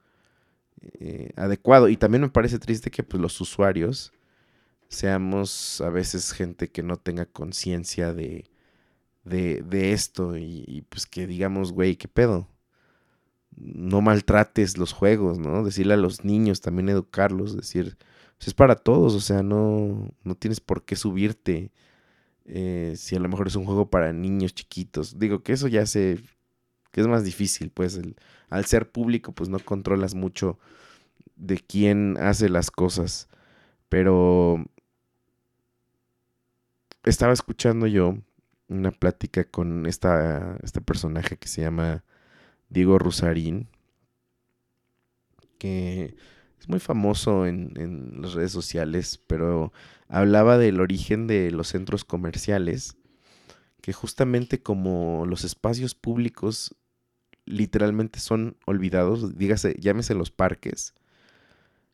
[0.83, 1.89] eh, adecuado.
[1.89, 4.13] Y también me parece triste que pues, los usuarios
[4.89, 8.51] seamos a veces gente que no tenga conciencia de,
[9.25, 12.49] de, esto y, pues que digamos, güey, ¿qué pedo?
[13.57, 15.65] no maltrates los juegos, ¿no?
[15.65, 17.97] Decirle a los niños, también educarlos, decir,
[18.37, 21.73] pues, es para todos, o sea, no, no tienes por qué subirte
[22.45, 25.19] eh, si a lo mejor es un juego para niños chiquitos.
[25.19, 26.21] Digo que eso ya sé
[26.97, 28.01] que es más difícil, pues
[28.49, 30.59] al ser público, pues no controlas mucho
[31.37, 33.29] de quién hace las cosas.
[33.91, 34.65] Pero
[37.05, 38.17] estaba escuchando yo
[38.69, 42.03] una plática con esta, este personaje que se llama
[42.71, 43.69] Diego Rusarín,
[45.59, 46.17] que
[46.59, 49.71] es muy famoso en, en, las redes sociales, pero
[50.09, 52.97] hablaba del origen de los centros comerciales,
[53.83, 56.75] que justamente como los espacios públicos
[57.47, 60.95] literalmente son olvidados, dígase, llámese los parques,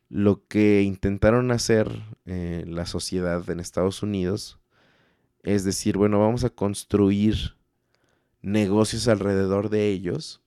[0.09, 1.89] lo que intentaron hacer
[2.27, 4.59] eh, la sociedad en Estados Unidos
[5.43, 7.57] es decir, bueno, vamos a construir
[8.43, 10.41] negocios alrededor de ellos,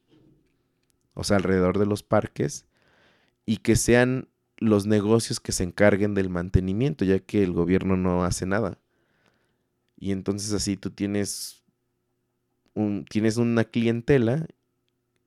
[1.13, 2.65] o sea, alrededor de los parques,
[3.45, 8.23] y que sean los negocios que se encarguen del mantenimiento, ya que el gobierno no
[8.23, 8.79] hace nada.
[9.97, 11.63] Y entonces así tú tienes
[12.73, 14.47] un, tienes una clientela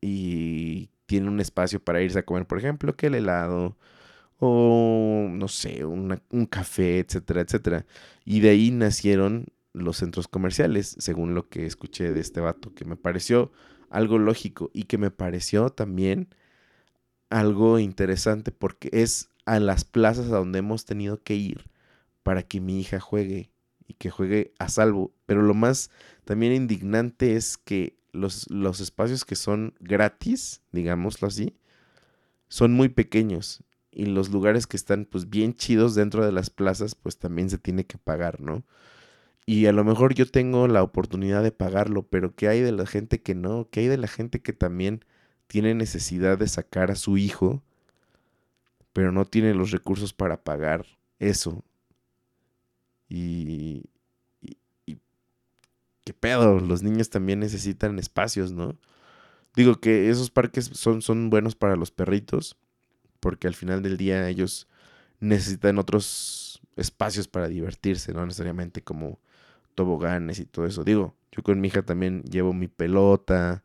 [0.01, 3.77] y tiene un espacio para irse a comer, por ejemplo, que el helado
[4.39, 7.87] o no sé, un café, etcétera, etcétera.
[8.25, 12.85] Y de ahí nacieron los centros comerciales, según lo que escuché de este vato, que
[12.85, 13.53] me pareció
[13.91, 16.29] algo lógico y que me pareció también
[17.31, 21.71] algo interesante porque es a las plazas a donde hemos tenido que ir
[22.23, 23.51] para que mi hija juegue
[23.87, 25.13] y que juegue a salvo.
[25.27, 25.91] Pero lo más
[26.25, 31.57] también indignante es que los, los espacios que son gratis, digámoslo así,
[32.49, 36.95] son muy pequeños y los lugares que están pues bien chidos dentro de las plazas
[36.95, 38.65] pues también se tiene que pagar, ¿no?
[39.47, 42.87] Y a lo mejor yo tengo la oportunidad de pagarlo, pero ¿qué hay de la
[42.87, 43.69] gente que no?
[43.71, 45.05] ¿Qué hay de la gente que también
[45.47, 47.63] tiene necesidad de sacar a su hijo,
[48.93, 50.85] pero no tiene los recursos para pagar
[51.19, 51.65] eso?
[53.09, 53.85] Y,
[56.09, 56.59] ¿qué pedo?
[56.59, 58.79] Los niños también necesitan espacios, ¿no?
[59.55, 62.57] Digo que esos parques son, son buenos para los perritos,
[63.21, 64.69] porque al final del día ellos
[65.21, 69.19] necesitan otros espacios para divertirse, no necesariamente como
[69.75, 70.83] toboganes y todo eso.
[70.83, 73.63] Digo, yo con mi hija también llevo mi pelota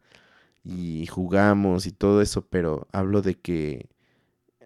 [0.66, 3.88] y jugamos y todo eso, pero hablo de que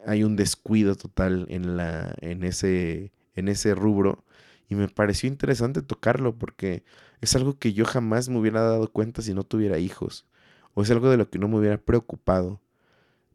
[0.04, 4.24] hay un descuido total en la en ese en ese rubro
[4.70, 6.84] y me pareció interesante tocarlo porque
[7.22, 10.26] es algo que yo jamás me hubiera dado cuenta si no tuviera hijos
[10.78, 12.62] o es algo de lo que no me hubiera preocupado.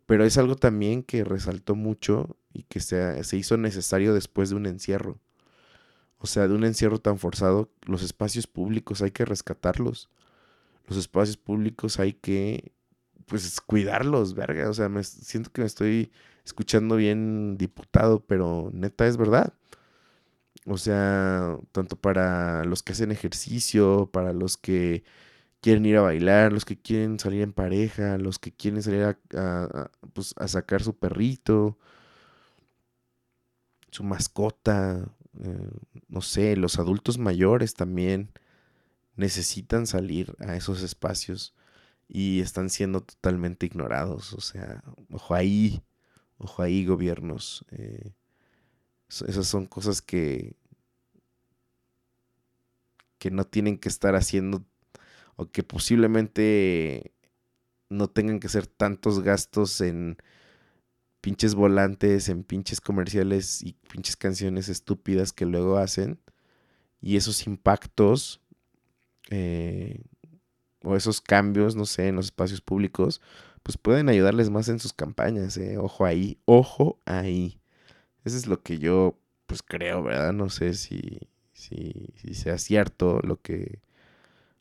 [0.07, 4.55] Pero es algo también que resaltó mucho y que se, se hizo necesario después de
[4.55, 5.19] un encierro.
[6.19, 10.09] O sea, de un encierro tan forzado, los espacios públicos hay que rescatarlos.
[10.87, 12.71] Los espacios públicos hay que,
[13.27, 14.71] pues, cuidarlos, verga.
[14.71, 16.13] O sea, me siento que me estoy
[16.45, 19.53] escuchando bien diputado, pero neta es verdad.
[20.67, 25.05] O sea, tanto para los que hacen ejercicio, para los que
[25.61, 29.91] quieren ir a bailar, los que quieren salir en pareja, los que quieren salir a,
[30.15, 31.79] pues, a sacar su perrito,
[33.91, 35.09] su mascota,
[35.41, 35.71] eh,
[36.09, 38.31] no sé, los adultos mayores también
[39.17, 41.55] necesitan salir a esos espacios
[42.09, 44.33] y están siendo totalmente ignorados.
[44.35, 45.83] O sea, ojo ahí,
[46.39, 47.65] ojo ahí, gobiernos.
[47.73, 48.13] Eh,
[49.21, 50.57] esas son cosas que,
[53.19, 54.65] que no tienen que estar haciendo
[55.37, 57.13] o que posiblemente
[57.91, 60.17] no tengan que ser tantos gastos en
[61.21, 66.19] pinches volantes, en pinches comerciales y pinches canciones estúpidas que luego hacen.
[67.01, 68.41] Y esos impactos
[69.31, 70.03] eh,
[70.83, 73.21] o esos cambios, no sé, en los espacios públicos,
[73.63, 75.57] pues pueden ayudarles más en sus campañas.
[75.57, 75.79] Eh.
[75.79, 77.62] Ojo ahí, ojo ahí.
[78.25, 80.33] Eso es lo que yo, pues creo, ¿verdad?
[80.33, 81.21] No sé si,
[81.53, 83.81] si, si sea cierto lo que,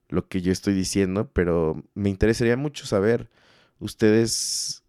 [0.10, 3.30] lo que yo estoy diciendo, pero me interesaría mucho saber
[3.80, 4.84] ustedes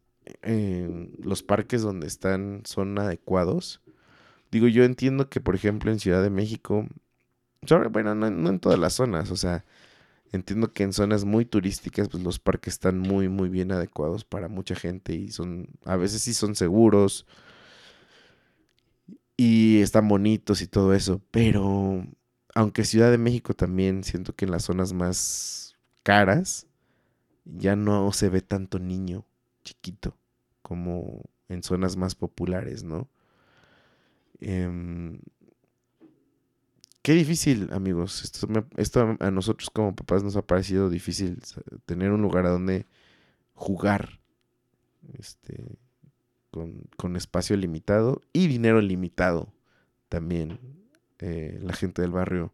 [1.23, 3.81] los parques donde están son adecuados.
[4.51, 6.87] Digo, yo entiendo que, por ejemplo, en Ciudad de México,
[7.91, 9.65] bueno, no, en todas las zonas, o sea,
[10.33, 14.49] entiendo que en zonas muy turísticas, pues los parques están muy, muy bien adecuados para
[14.49, 17.27] mucha gente y son, a veces sí son seguros
[19.43, 22.07] y están bonitos y todo eso, pero
[22.55, 26.69] aunque Ciudad de México también siento que en las zonas más caras
[27.45, 29.27] ya no se ve tanto niño
[29.65, 30.17] chiquito
[30.63, 33.09] como en zonas más populares, ¿no?
[34.39, 35.19] Em,
[37.03, 38.23] qué difícil, amigos.
[38.23, 41.43] Esto, esto, a nosotros como papás nos ha parecido difícil
[41.85, 42.87] tener un lugar a donde
[43.55, 44.21] jugar
[45.19, 45.81] este,
[46.53, 49.53] con, espacio limitado y dinero limitado
[50.09, 50.61] también.
[51.19, 52.53] Eh, la gente del barrio.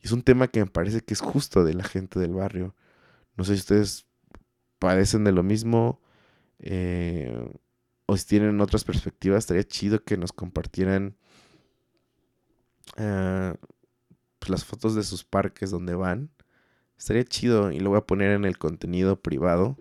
[0.00, 2.74] Es un tema que me parece que es justo de la gente del barrio.
[3.36, 4.06] No sé si ustedes
[4.78, 6.00] padecen de lo mismo
[6.58, 7.50] eh,
[8.06, 11.16] o si tienen otras perspectivas, estaría chido que nos compartieran
[12.96, 13.54] ah,
[14.38, 16.30] pues, las fotos de sus parques donde van.
[16.98, 19.76] Estaría chido y lo voy a poner en el contenido privado.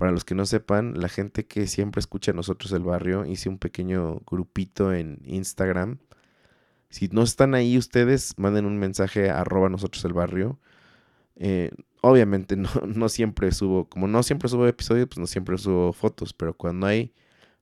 [0.00, 3.50] Para los que no sepan, la gente que siempre escucha a nosotros el barrio, hice
[3.50, 5.98] un pequeño grupito en Instagram.
[6.88, 10.58] Si no están ahí ustedes, manden un mensaje a arroba nosotros el barrio.
[11.36, 11.70] Eh,
[12.00, 16.32] obviamente no, no siempre subo, como no siempre subo episodios, pues no siempre subo fotos,
[16.32, 17.12] pero cuando hay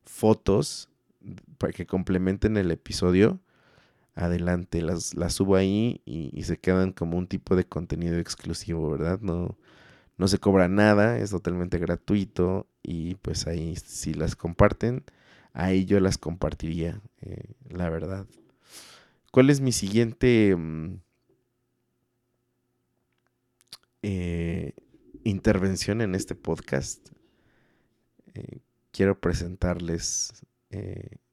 [0.04, 0.90] fotos
[1.58, 3.40] para que complementen el episodio,
[4.14, 9.18] adelante, las, las subo ahí y, se quedan como un tipo de contenido exclusivo, ¿verdad?
[9.22, 9.58] No,
[10.18, 15.04] no se cobra nada, es totalmente gratuito y pues ahí si las comparten,
[15.52, 18.26] ahí yo las compartiría, eh, la verdad.
[19.30, 21.00] ¿Cuál es mi siguiente mm,
[24.02, 24.72] eh,
[25.22, 27.10] intervención en este podcast?
[28.34, 28.58] Eh,
[28.90, 30.44] quiero presentarles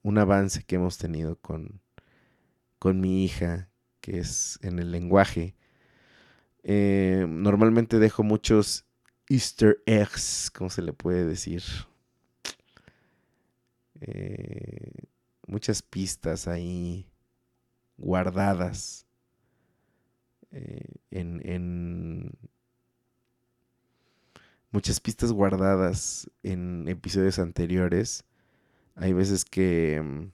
[0.02, 1.82] un avance que hemos tenido con,
[2.80, 3.70] con mi hija,
[4.00, 5.56] que es en el lenguaje.
[6.68, 8.86] Eh, normalmente dejo muchos
[9.30, 11.62] easter eggs, ¿cómo se le puede decir?
[14.02, 14.92] Eh,
[15.46, 17.08] muchas pistas ahí
[17.98, 19.06] guardadas
[21.12, 22.32] en, en,
[24.72, 28.24] muchas pistas guardadas en episodios anteriores.
[28.96, 30.32] Hay veces que, mm,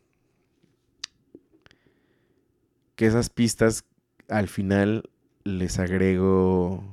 [2.96, 3.84] que esas pistas
[4.30, 5.11] al final
[5.44, 6.84] les agrego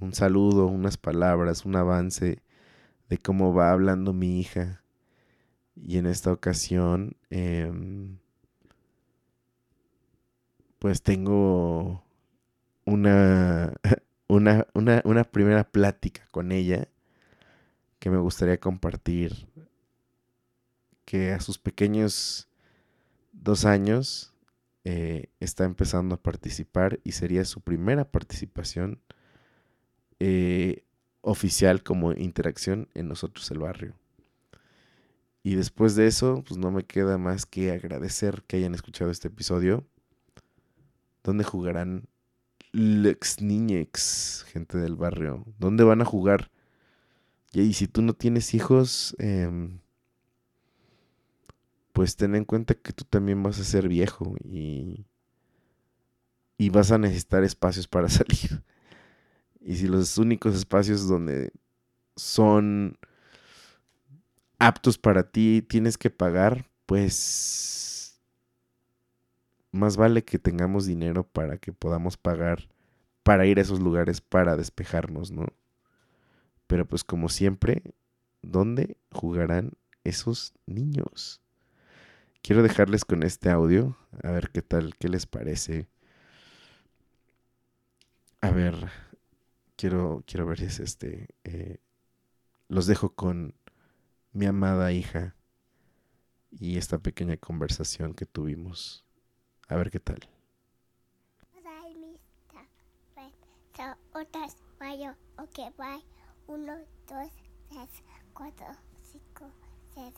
[0.00, 2.42] un saludo, unas palabras, un avance
[3.08, 4.82] de cómo va hablando mi hija.
[5.74, 8.18] Y en esta ocasión, em,
[10.78, 12.04] pues tengo
[12.84, 13.74] una
[14.28, 16.88] una, una, primera plática con ella
[17.98, 19.48] que me gustaría compartir,
[21.04, 22.48] que a sus pequeños
[23.32, 24.34] dos años
[24.84, 29.00] eh, está empezando a participar y sería su primera participación
[30.20, 30.84] eh,
[31.20, 33.94] oficial como interacción en nosotros el barrio.
[35.42, 39.28] Y después de eso, pues no me queda más que agradecer que hayan escuchado este
[39.28, 39.86] episodio,
[41.22, 42.08] donde jugarán
[42.72, 45.44] Lex Niñex, gente del barrio.
[45.58, 46.50] ¿Dónde van a jugar?
[47.52, 49.80] Y si tú no tienes hijos, em,
[51.98, 55.04] pues ten en cuenta que tú también vas a ser viejo y,
[56.56, 58.62] y vas a necesitar espacios para salir.
[59.60, 61.50] Y si los únicos espacios donde
[62.14, 62.96] son
[64.60, 68.20] aptos para ti tienes que pagar, pues
[69.72, 72.68] más vale que tengamos dinero para que podamos pagar
[73.24, 75.48] para ir a esos lugares para despejarnos, ¿no?
[76.68, 77.82] Pero pues como siempre,
[78.40, 79.72] ¿dónde jugarán
[80.04, 81.42] esos niños?
[82.42, 85.88] Quiero dejarles con este audio, a ver qué tal, qué les parece.
[88.40, 88.90] A ver,
[89.76, 91.28] quiero, quiero ver si es este.
[91.44, 91.80] Eh,
[92.68, 93.54] los dejo con
[94.32, 95.34] mi amada hija
[96.50, 99.04] y esta pequeña conversación que tuvimos.
[99.68, 100.28] A ver qué tal.
[105.76, 106.02] bye.
[106.46, 107.30] Uno, dos,
[107.68, 107.90] tres,
[108.32, 108.66] cuatro,
[109.02, 109.50] cinco,
[109.94, 110.14] seis,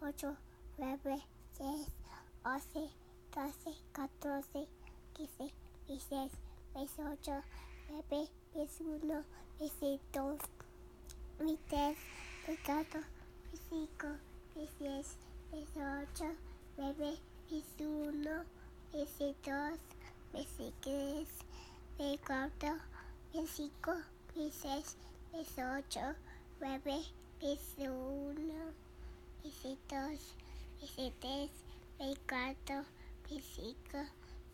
[0.00, 0.36] ocho,
[0.78, 1.20] nueve,
[1.58, 1.86] diez,
[2.44, 2.90] once,
[3.34, 4.68] doce, catorce,
[5.12, 5.52] quince,
[5.86, 6.32] dieciséis,
[6.72, 7.42] veintiocho,
[7.90, 9.24] nueve, veintiuno,
[9.58, 10.38] veintidós,
[11.38, 11.98] veintitrés,
[12.46, 13.00] veinticuatro,
[13.50, 14.08] veinticinco,
[14.54, 15.16] veintiséis,
[15.50, 16.36] veintiocho,
[16.76, 17.18] nueve,
[17.50, 18.44] 21,
[18.92, 19.78] 22,
[20.32, 21.26] 23,
[21.98, 22.76] 24,
[23.32, 24.04] 25,
[24.36, 24.96] 26,
[25.32, 26.14] 28,
[26.60, 27.04] 9,
[27.40, 28.72] 21,
[29.42, 30.47] 22,
[30.80, 31.50] 23,
[31.98, 32.84] 24,
[33.28, 34.06] 25,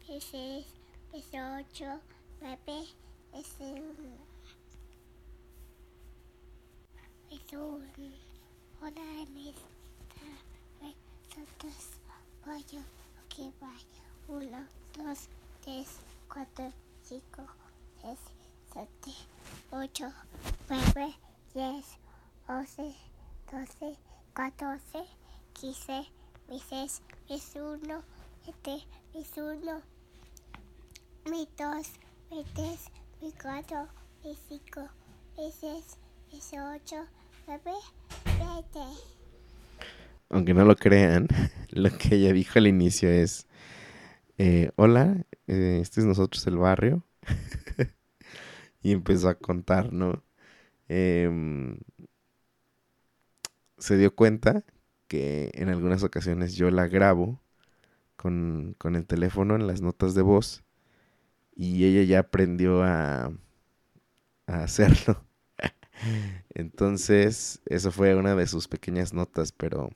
[0.08, 0.64] 26,
[1.12, 2.00] 28,
[2.40, 2.86] 9,
[3.32, 4.34] 21.
[7.30, 7.84] 21.
[8.80, 9.74] Hola, amistad.
[11.36, 12.00] Nosotros
[12.44, 12.82] pollo,
[13.24, 13.84] ok, bye.
[14.28, 14.66] Uno,
[14.96, 15.28] dos,
[15.62, 15.88] tres,
[16.32, 16.72] cuatro,
[17.02, 17.42] cinco,
[18.00, 18.18] seis,
[18.72, 19.16] siete,
[19.70, 20.12] ocho,
[20.68, 21.14] nueve,
[21.52, 21.98] diez,
[22.48, 22.94] once,
[23.50, 23.98] doce,
[24.32, 25.04] catorce,
[25.58, 26.06] quince,
[26.48, 28.02] dieciséis, veintiuno,
[28.44, 29.80] veinte, veintiuno,
[31.24, 31.92] veintidós,
[32.30, 32.90] veintitrés,
[33.20, 33.88] veinticuatro,
[34.22, 34.88] veinticinco,
[35.36, 35.98] veintiséis,
[36.30, 37.06] veintiocho,
[37.46, 37.72] nueve,
[38.24, 39.14] veinte
[40.34, 41.28] aunque no lo crean,
[41.70, 43.46] lo que ella dijo al inicio es,
[44.38, 47.04] eh, hola, eh, este es nosotros el barrio.
[48.82, 50.22] y empezó a contar, ¿no?
[50.88, 51.78] Em,
[53.78, 54.64] se dio cuenta
[55.14, 57.40] que en algunas ocasiones yo la grabo
[58.16, 60.64] con, con el teléfono en las notas de voz
[61.54, 63.26] y ella ya aprendió a,
[64.46, 65.24] a hacerlo.
[66.50, 69.90] Entonces, eso fue una de sus pequeñas notas, pero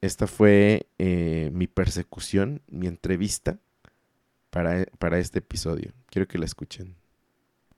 [0.00, 3.58] esta fue eh, mi persecución, mi entrevista
[4.48, 5.92] para, para este episodio.
[6.06, 6.96] Quiero que la escuchen.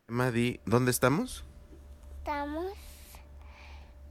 [0.07, 1.45] Madi, ¿dónde estamos?
[2.21, 2.73] Estamos.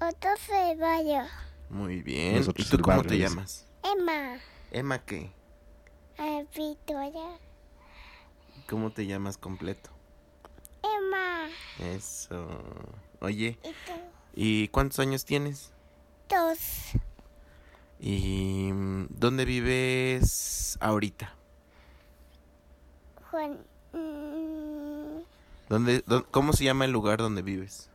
[0.01, 1.23] Otro ceballo.
[1.69, 2.35] Muy bien.
[2.37, 3.65] Nosotros ¿Y tú cómo te llamas?
[3.83, 4.37] Emma.
[4.71, 5.31] Emma, ¿qué?
[6.55, 7.37] Victoria.
[8.69, 9.89] ¿Cómo te llamas completo?
[10.83, 11.47] Emma.
[11.79, 12.47] Eso.
[13.19, 13.93] Oye, Y tú.
[14.35, 15.71] ¿y cuántos años tienes?
[16.29, 16.59] Dos.
[17.99, 18.69] ¿Y
[19.09, 21.33] dónde vives ahorita?
[23.31, 23.57] Juan.
[23.93, 25.21] mm,
[25.69, 27.89] ¿Dónde, dó- ¿Cómo se llama el lugar donde vives?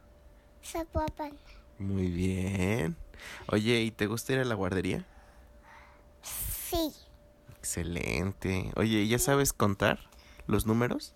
[0.65, 1.33] Zapopan.
[1.79, 2.97] Muy bien.
[3.49, 5.07] Oye, ¿y te gusta ir a la guardería?
[6.23, 6.93] Sí.
[7.57, 8.73] Excelente.
[8.77, 10.01] Oye, ¿ya sabes contar
[10.47, 11.15] los números?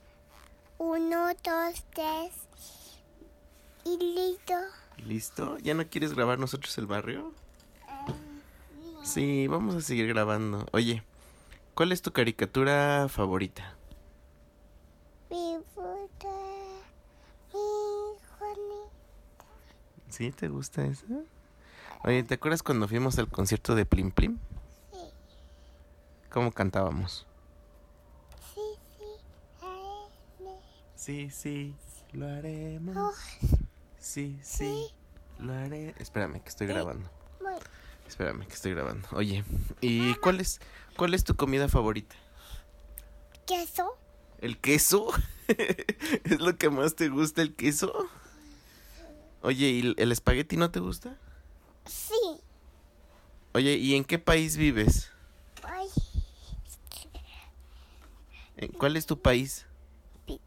[0.78, 2.32] Uno, dos, tres.
[3.84, 4.54] Y listo.
[5.04, 5.58] ¿Listo?
[5.58, 7.32] ¿Ya no quieres grabar nosotros el barrio?
[9.02, 10.66] Sí, vamos a seguir grabando.
[10.72, 11.02] Oye,
[11.74, 13.76] ¿cuál es tu caricatura favorita?
[20.12, 20.30] ¿Sí?
[20.30, 21.06] ¿Te gusta esa?
[22.04, 24.38] Oye, ¿te acuerdas cuando fuimos al concierto de Plim Plim?
[24.92, 24.98] Sí.
[26.30, 27.26] ¿Cómo cantábamos?
[28.54, 28.60] Sí,
[28.98, 29.04] sí.
[29.62, 30.58] Aene.
[30.94, 31.74] Sí, sí,
[32.12, 32.94] lo haremos.
[32.94, 33.14] Oh,
[33.98, 34.88] Sí, sí,
[35.38, 35.94] lo haré.
[35.98, 37.08] Espérame, que estoy grabando.
[38.06, 39.08] Espérame, que estoy grabando.
[39.12, 39.44] Oye,
[39.80, 40.60] ¿y cuál es,
[40.98, 42.14] cuál es tu comida favorita?
[43.46, 43.96] ¿Queso?
[44.42, 45.08] ¿El queso?
[45.48, 48.10] ¿Es lo que más te gusta el queso?
[49.42, 51.16] Oye, ¿y el espagueti no te gusta?
[51.86, 52.14] Sí.
[53.54, 55.10] Oye, ¿y en qué país vives?
[55.64, 55.88] Ay.
[58.56, 59.66] ¿En- ¿Cuál es tu país?
[60.26, 60.40] Pipí.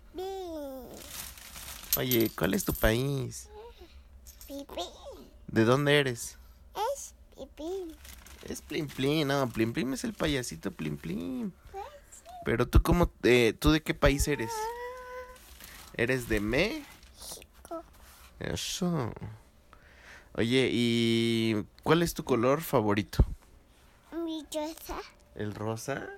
[1.97, 3.49] Oye, ¿cuál es tu país?
[4.47, 4.81] Pipí.
[5.47, 6.37] ¿De dónde eres?
[6.95, 7.95] Es pipí.
[8.47, 11.51] Es Plim Plim, no, Plim Plim es el payasito Plim Plim.
[12.45, 14.51] Pero tú cómo, eh, tú de qué país eres?
[15.97, 16.85] ¿Eres de México?
[18.39, 19.13] Eso.
[20.33, 23.25] Oye, ¿y cuál es tu color favorito?
[24.23, 24.97] Mi choza.
[25.35, 26.09] ¿El rosa?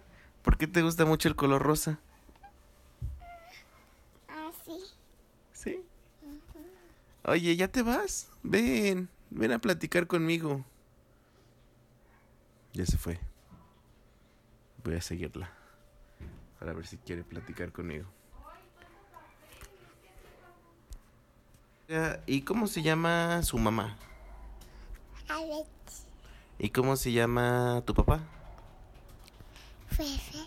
[0.41, 1.99] ¿Por qué te gusta mucho el color rosa?
[4.27, 4.79] Así.
[5.53, 5.83] Sí.
[7.25, 8.29] Oye, ¿ya te vas?
[8.41, 10.63] Ven, ven a platicar conmigo.
[12.73, 13.19] Ya se fue.
[14.83, 15.51] Voy a seguirla.
[16.59, 18.07] Para ver si quiere platicar conmigo.
[22.25, 23.97] ¿Y cómo se llama su mamá?
[25.29, 25.69] Alex.
[26.59, 28.19] ¿Y cómo se llama tu papá?
[29.87, 30.39] Fefe.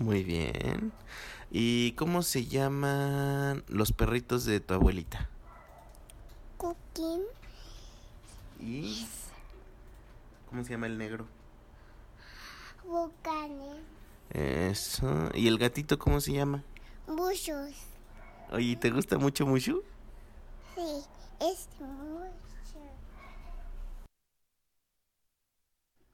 [0.00, 0.92] Muy bien.
[1.52, 5.28] ¿Y cómo se llaman los perritos de tu abuelita?
[6.56, 7.22] Cooking.
[8.58, 9.06] ¿Y
[10.50, 11.28] cómo se llama el negro?
[12.84, 13.76] Bucanes.
[14.30, 15.30] Eso.
[15.34, 16.64] ¿Y el gatito cómo se llama?
[17.06, 17.70] Muchos.
[18.50, 19.84] Oye, ¿te gusta mucho Mushu?
[20.74, 21.04] Sí.
[21.40, 22.78] Es mucho.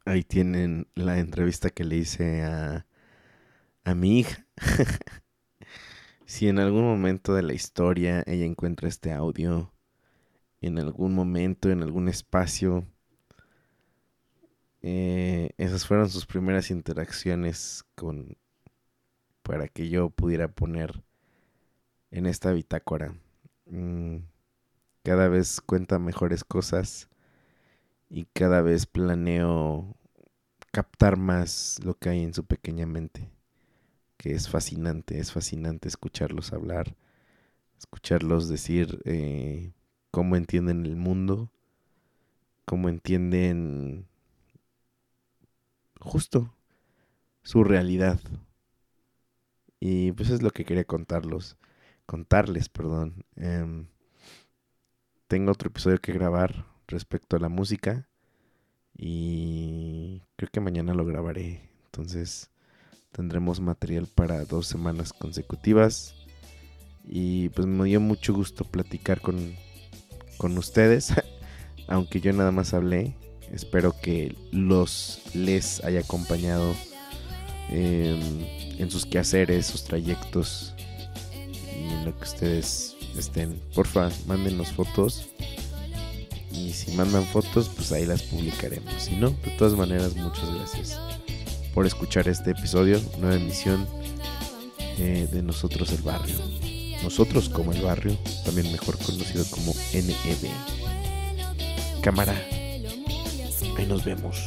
[0.04, 2.86] Ahí tienen la entrevista que le hice a,
[3.84, 4.46] a mi hija.
[6.24, 9.72] si en algún momento de la historia ella encuentra este audio,
[10.60, 12.86] en algún momento, en algún espacio,
[14.80, 18.36] eh, esas fueron sus primeras interacciones con
[19.42, 21.02] para que yo pudiera poner
[22.10, 23.14] en esta bitácora.
[23.66, 24.18] Mm,
[25.04, 27.08] cada vez cuenta mejores cosas
[28.10, 29.96] y cada vez planeo
[30.72, 33.30] captar más lo que hay en su pequeña mente,
[34.18, 36.96] que es fascinante, es fascinante escucharlos hablar,
[37.78, 39.72] escucharlos decir eh,
[40.10, 41.50] cómo entienden el mundo,
[42.64, 44.06] cómo entienden
[46.00, 46.52] justo
[47.42, 48.20] su realidad.
[49.80, 51.56] Y pues es lo que quería contarlos,
[52.06, 53.24] contarles, perdón.
[53.36, 53.86] Em,
[55.28, 58.08] tengo otro episodio que grabar respecto a la música
[58.96, 61.70] y creo que mañana lo grabaré.
[61.84, 62.50] Entonces
[63.12, 66.14] tendremos material para dos semanas consecutivas
[67.04, 69.54] y pues me dio mucho gusto platicar con,
[70.38, 71.12] con ustedes,
[71.88, 73.14] aunque yo nada más hablé.
[73.52, 76.74] Espero que los les haya acompañado
[77.70, 78.20] em,
[78.78, 80.74] en sus quehaceres, sus trayectos
[81.34, 83.60] y en lo que ustedes estén.
[83.74, 85.28] Porfa, mándenos fotos
[86.52, 88.94] Y si mandan fotos, pues ahí las publicaremos.
[89.02, 90.98] Si no, de todas maneras, muchas gracias
[91.78, 93.86] por escuchar este episodio, nueva emisión
[94.98, 96.34] eh, de Nosotros el Barrio.
[97.04, 100.50] Nosotros como el barrio, también mejor conocido como NEB.
[102.02, 102.34] Cámara,
[103.76, 104.38] ahí nos vemos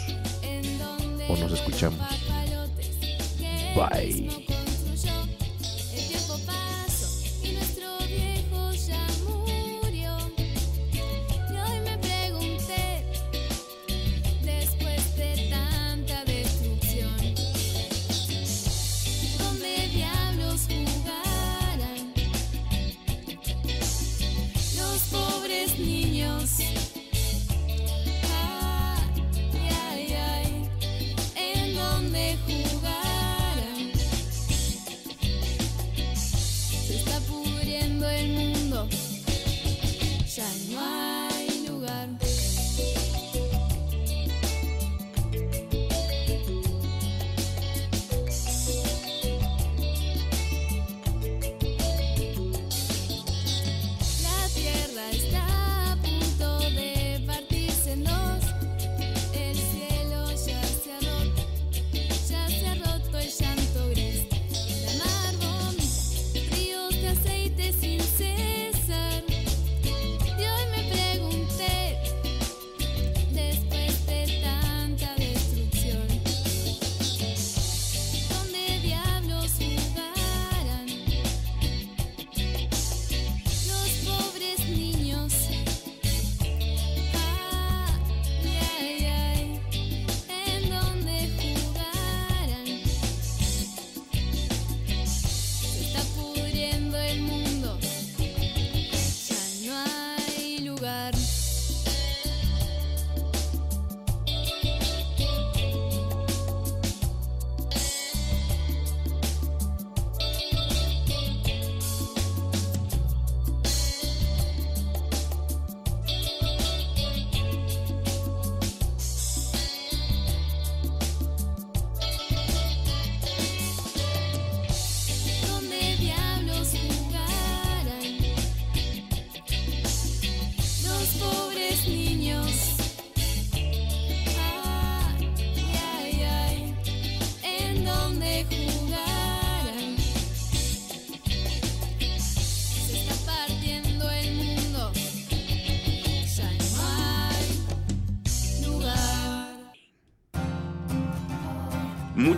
[1.30, 2.06] o nos escuchamos.
[3.76, 4.51] Bye.